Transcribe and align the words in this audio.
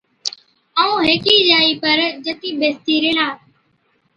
ائُون 0.79 0.97
هيڪِي 1.09 1.35
جائِي 1.49 1.71
پر 1.81 1.97
جتِي 2.25 2.49
ٻيستِي 2.59 2.95
ريهلا۔ 3.03 3.27